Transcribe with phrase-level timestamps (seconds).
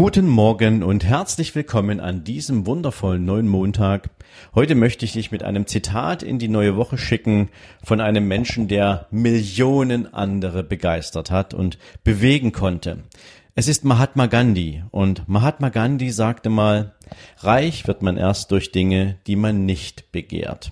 [0.00, 4.10] Guten Morgen und herzlich willkommen an diesem wundervollen neuen Montag.
[4.54, 7.48] Heute möchte ich dich mit einem Zitat in die neue Woche schicken
[7.82, 12.98] von einem Menschen, der Millionen andere begeistert hat und bewegen konnte.
[13.56, 16.94] Es ist Mahatma Gandhi und Mahatma Gandhi sagte mal,
[17.38, 20.70] reich wird man erst durch Dinge, die man nicht begehrt.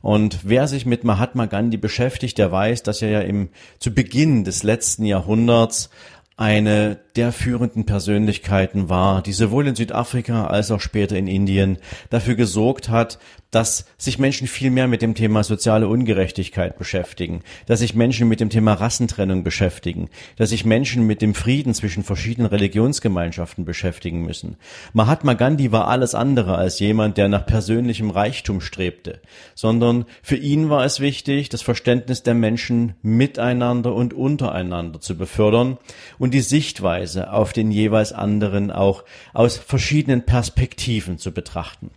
[0.00, 4.44] Und wer sich mit Mahatma Gandhi beschäftigt, der weiß, dass er ja im, zu Beginn
[4.44, 5.90] des letzten Jahrhunderts
[6.36, 11.78] eine der führenden Persönlichkeiten war, die sowohl in Südafrika als auch später in Indien
[12.10, 13.20] dafür gesorgt hat,
[13.52, 18.40] dass sich Menschen viel mehr mit dem Thema soziale Ungerechtigkeit beschäftigen, dass sich Menschen mit
[18.40, 24.56] dem Thema Rassentrennung beschäftigen, dass sich Menschen mit dem Frieden zwischen verschiedenen Religionsgemeinschaften beschäftigen müssen.
[24.92, 29.20] Mahatma Gandhi war alles andere als jemand, der nach persönlichem Reichtum strebte,
[29.54, 35.78] sondern für ihn war es wichtig, das Verständnis der Menschen miteinander und untereinander zu befördern
[36.24, 41.90] und die Sichtweise auf den jeweils anderen auch aus verschiedenen Perspektiven zu betrachten.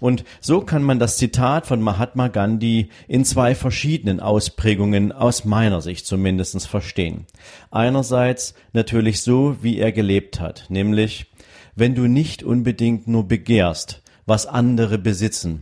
[0.00, 5.82] Und so kann man das Zitat von Mahatma Gandhi in zwei verschiedenen Ausprägungen aus meiner
[5.82, 7.26] Sicht zumindest verstehen.
[7.70, 11.26] Einerseits natürlich so, wie er gelebt hat, nämlich
[11.76, 15.60] wenn du nicht unbedingt nur begehrst, was andere besitzen,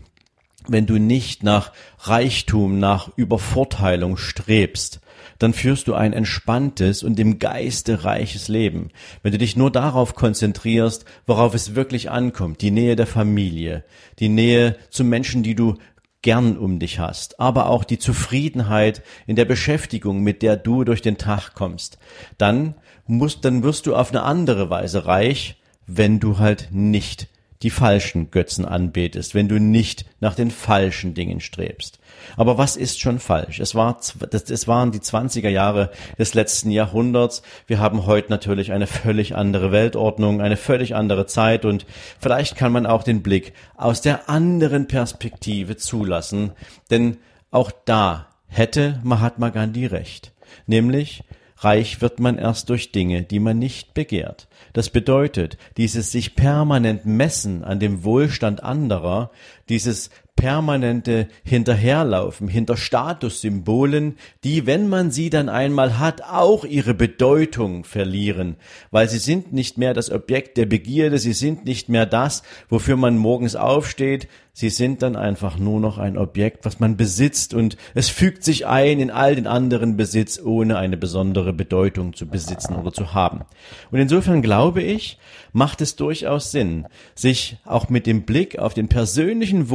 [0.68, 5.00] wenn du nicht nach Reichtum, nach Übervorteilung strebst,
[5.38, 8.90] dann führst du ein entspanntes und im Geiste reiches Leben.
[9.22, 13.84] Wenn du dich nur darauf konzentrierst, worauf es wirklich ankommt, die Nähe der Familie,
[14.18, 15.76] die Nähe zu Menschen, die du
[16.22, 21.02] gern um dich hast, aber auch die Zufriedenheit in der Beschäftigung, mit der du durch
[21.02, 21.98] den Tag kommst,
[22.38, 22.74] dann
[23.06, 27.28] musst, dann wirst du auf eine andere Weise reich, wenn du halt nicht
[27.62, 32.00] die falschen Götzen anbetest, wenn du nicht nach den falschen Dingen strebst.
[32.36, 33.60] Aber was ist schon falsch?
[33.60, 37.42] Es, war, es waren die 20er Jahre des letzten Jahrhunderts.
[37.66, 41.86] Wir haben heute natürlich eine völlig andere Weltordnung, eine völlig andere Zeit und
[42.18, 46.52] vielleicht kann man auch den Blick aus der anderen Perspektive zulassen,
[46.90, 47.18] denn
[47.50, 50.32] auch da hätte Mahatma Gandhi recht.
[50.66, 51.24] Nämlich,
[51.64, 54.48] Reich wird man erst durch Dinge, die man nicht begehrt.
[54.72, 59.30] Das bedeutet, dieses sich permanent messen an dem Wohlstand anderer,
[59.68, 67.84] dieses permanente Hinterherlaufen hinter Statussymbolen, die, wenn man sie dann einmal hat, auch ihre Bedeutung
[67.84, 68.56] verlieren,
[68.90, 72.96] weil sie sind nicht mehr das Objekt der Begierde, sie sind nicht mehr das, wofür
[72.96, 77.54] man morgens aufsteht, sie sind dann einfach nur noch ein Objekt, was man besitzt.
[77.54, 82.26] Und es fügt sich ein in all den anderen Besitz, ohne eine besondere Bedeutung zu
[82.26, 83.42] besitzen oder zu haben.
[83.90, 85.18] Und insofern glaube ich,
[85.52, 89.70] macht es durchaus Sinn, sich auch mit dem Blick auf den persönlichen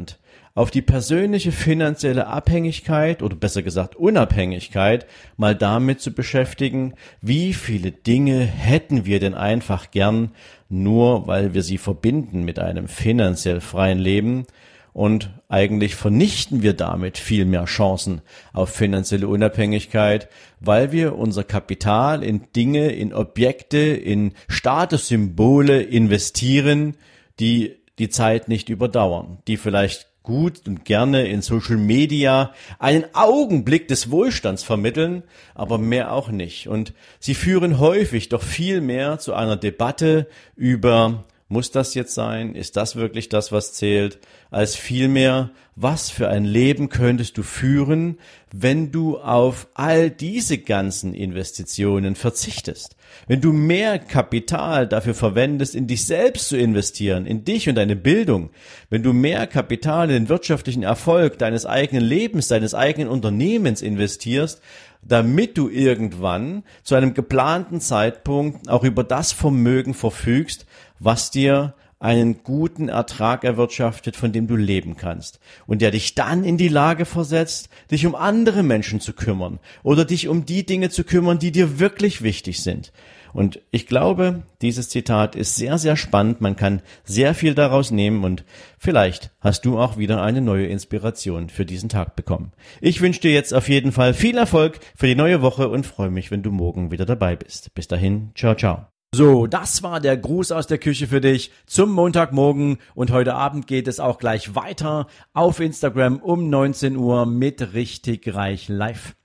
[0.00, 0.18] Wohlstand,
[0.54, 5.06] auf die persönliche finanzielle Abhängigkeit oder besser gesagt Unabhängigkeit
[5.36, 10.32] mal damit zu beschäftigen, wie viele Dinge hätten wir denn einfach gern,
[10.68, 14.46] nur weil wir sie verbinden mit einem finanziell freien Leben?
[14.92, 18.22] Und eigentlich vernichten wir damit viel mehr Chancen
[18.52, 20.28] auf finanzielle Unabhängigkeit,
[20.58, 26.96] weil wir unser Kapital in Dinge, in Objekte, in Statussymbole investieren,
[27.38, 33.88] die die Zeit nicht überdauern, die vielleicht gut und gerne in Social Media einen Augenblick
[33.88, 35.22] des Wohlstands vermitteln,
[35.54, 36.68] aber mehr auch nicht.
[36.68, 42.54] Und sie führen häufig doch viel mehr zu einer Debatte über muss das jetzt sein?
[42.54, 44.20] Ist das wirklich das, was zählt?
[44.52, 48.18] Als vielmehr, was für ein Leben könntest du führen,
[48.52, 52.94] wenn du auf all diese ganzen Investitionen verzichtest?
[53.26, 57.96] Wenn du mehr Kapital dafür verwendest, in dich selbst zu investieren, in dich und deine
[57.96, 58.50] Bildung,
[58.88, 64.62] wenn du mehr Kapital in den wirtschaftlichen Erfolg deines eigenen Lebens, deines eigenen Unternehmens investierst,
[65.02, 70.66] damit du irgendwann zu einem geplanten Zeitpunkt auch über das Vermögen verfügst,
[71.00, 76.44] was dir einen guten Ertrag erwirtschaftet, von dem du leben kannst und der dich dann
[76.44, 80.88] in die Lage versetzt, dich um andere Menschen zu kümmern oder dich um die Dinge
[80.88, 82.90] zu kümmern, die dir wirklich wichtig sind.
[83.32, 86.40] Und ich glaube, dieses Zitat ist sehr, sehr spannend.
[86.40, 88.44] Man kann sehr viel daraus nehmen und
[88.78, 92.52] vielleicht hast du auch wieder eine neue Inspiration für diesen Tag bekommen.
[92.80, 96.10] Ich wünsche dir jetzt auf jeden Fall viel Erfolg für die neue Woche und freue
[96.10, 97.72] mich, wenn du morgen wieder dabei bist.
[97.74, 98.89] Bis dahin, ciao, ciao.
[99.12, 103.66] So, das war der Gruß aus der Küche für dich zum Montagmorgen und heute Abend
[103.66, 109.16] geht es auch gleich weiter auf Instagram um 19 Uhr mit richtig reich live.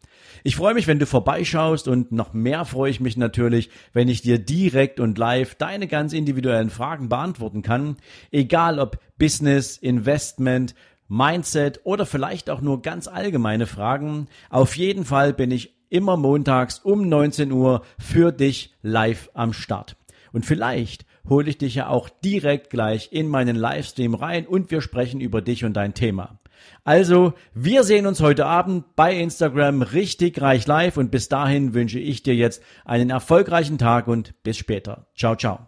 [0.43, 4.23] Ich freue mich, wenn du vorbeischaust und noch mehr freue ich mich natürlich, wenn ich
[4.23, 7.97] dir direkt und live deine ganz individuellen Fragen beantworten kann,
[8.31, 10.73] egal ob Business, Investment,
[11.07, 14.29] Mindset oder vielleicht auch nur ganz allgemeine Fragen.
[14.49, 19.95] Auf jeden Fall bin ich immer montags um 19 Uhr für dich live am Start.
[20.33, 24.81] Und vielleicht hole ich dich ja auch direkt gleich in meinen Livestream rein und wir
[24.81, 26.39] sprechen über dich und dein Thema.
[26.83, 31.99] Also, wir sehen uns heute Abend bei Instagram richtig reich live und bis dahin wünsche
[31.99, 35.07] ich dir jetzt einen erfolgreichen Tag und bis später.
[35.15, 35.67] Ciao, ciao.